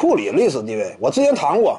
[0.00, 1.78] 库里历史地位，我之前谈过，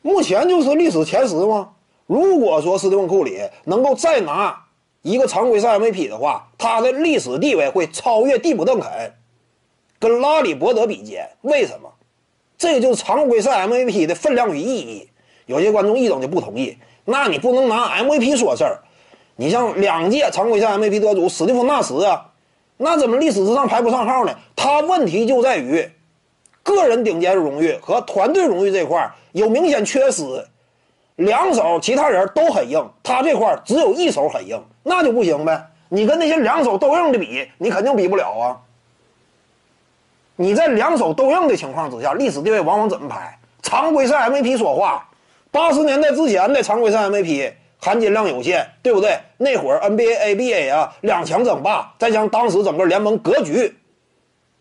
[0.00, 1.72] 目前就是历史前十吗？
[2.06, 4.64] 如果说斯蒂芬库里能够再拿
[5.02, 9.12] 一个常规赛 MVP 的话，他的历史地位会超越蒂姆·邓肯，
[9.98, 11.28] 跟拉里·伯德比肩。
[11.42, 11.92] 为什么？
[12.56, 15.10] 这个就是常规赛 MVP 的分量与意义。
[15.44, 18.80] 有些观众一整就不同意，那你不能拿 MVP 说事儿。
[19.36, 22.32] 你像两届常规赛 MVP 得主史蒂芬·纳什啊，
[22.78, 24.34] 那怎么历史之上排不上号呢？
[24.56, 25.86] 他问题就在于。
[26.62, 30.22] 个人顶尖荣誉和团队荣誉这块有明显缺失，
[31.16, 35.66] 两手其他人都很硬，他这块只有一手很硬，那就不行呗。
[35.88, 38.56] 你跟那些两手都硬的比，你肯定比不了啊。
[40.36, 43.38] 你在两手都硬的情况之下，历史地位往往怎么排？
[43.62, 45.06] 常规赛 MVP 说话，
[45.50, 49.18] 八十年代之前的常规赛 MVP 含金量有限，对不对？
[49.36, 53.76] 那会儿 NBA、ABA 啊两强争霸，再加上当时整个联盟格局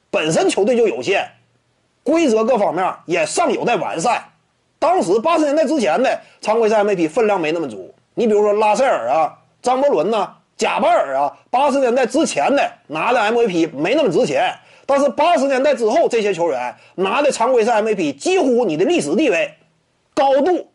[0.09, 1.30] 本身球队就有限。
[2.09, 4.23] 规则各方面也尚有待完善。
[4.80, 7.94] 当时八十年代之前的常规赛 MVP 分量没那么足。
[8.16, 14.53] 你比如说拉塞尔啊、张伯伦呐、贾巴尔啊，八十年代之前的拿的 MVP 没那么值钱。
[14.86, 19.53] 但是八十年代之后，这些球员拿的常规赛 MVP 几乎你的历史地位
[20.16, 20.67] 高度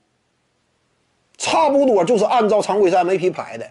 [1.37, 3.67] 差不多就是按照常规赛 MVP 排的。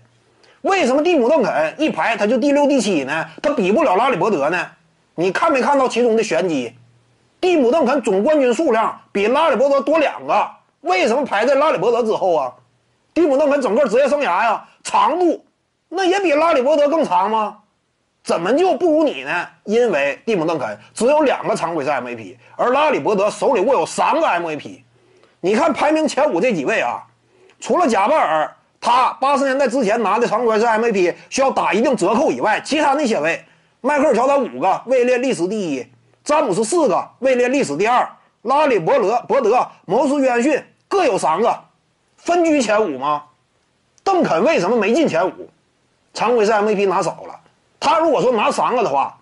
[0.63, 3.25] 为什么蒂姆·邓肯一排他就第六、第七呢？
[3.41, 4.67] 他比不了拉里·伯德呢？
[5.16, 6.73] 你看没看到其中的玄机？
[7.44, 10.49] 蒂姆·邓肯总冠军数量比拉里·伯德多两个，
[10.80, 12.53] 为什么排在拉里·伯德之后啊？
[13.13, 15.44] 蒂姆·邓肯整个职业生涯呀，长度
[15.89, 17.58] 那也比拉里·伯德更长吗？
[18.23, 19.45] 怎么就不如你呢？
[19.66, 24.80] 因为蒂姆·邓肯只有两个常规赛 MVP，而拉里·伯德手里握有三个 MVP。
[25.41, 27.03] 你看排名前五这几位啊，
[27.59, 33.44] 除了贾巴尔，他八十年代之前拿的常规赛 MVP 需要打一定折扣以外，其他那些位，
[33.81, 35.85] 迈克尔·乔丹五个位列历史第一。
[36.23, 38.09] 詹姆斯四个位列历史第二，
[38.43, 41.63] 拉里伯勒、伯德、摩斯约翰逊各有三个，
[42.16, 43.23] 分居前五吗？
[44.03, 45.49] 邓肯为什么没进前五？
[46.13, 47.39] 常规赛 MVP 拿少了，
[47.79, 49.17] 他如果说拿三个的话，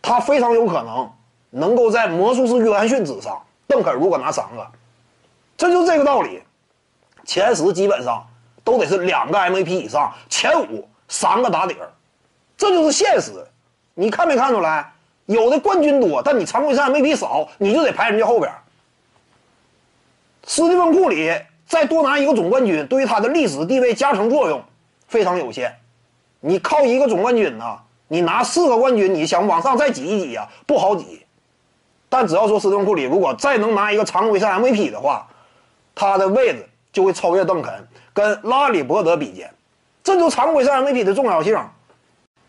[0.00, 1.12] 他非常有可能
[1.50, 3.42] 能够在魔术师约翰逊之上。
[3.66, 4.66] 邓肯如果拿三个，
[5.56, 6.42] 这就这个道理，
[7.24, 8.26] 前十基本上
[8.64, 11.92] 都得是两个 MVP 以上，前五三个打底儿，
[12.56, 13.46] 这就是现实。
[13.94, 14.92] 你看没看出来？
[15.30, 18.50] 有的冠军多，但你常规赛 MVP 少，你就得排人家后边。
[20.42, 21.32] 斯蒂芬库里
[21.68, 24.60] 再多拿一个总冠军，对于他的历史地位加成作用
[25.06, 25.72] 非常有限。
[26.40, 31.24] 你靠一个总冠军呢，你拿四个冠军，你想往上再挤一挤啊，不好挤。
[32.08, 35.28] 但只要说斯蒂芬库里如果再能拿一个常规赛 MVP 的话，
[35.94, 37.72] 他的位置就会超越邓肯，
[38.12, 39.48] 跟拉里伯德比肩。
[40.02, 41.56] 这就常规赛 MVP 的重要性。